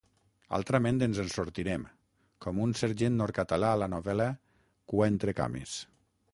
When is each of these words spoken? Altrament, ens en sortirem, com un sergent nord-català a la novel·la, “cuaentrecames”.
Altrament, 0.57 1.01
ens 1.07 1.19
en 1.23 1.29
sortirem, 1.33 1.83
com 2.45 2.63
un 2.65 2.73
sergent 2.81 3.21
nord-català 3.21 3.69
a 3.75 3.79
la 3.85 3.91
novel·la, 3.95 4.29
“cuaentrecames”. 4.95 5.81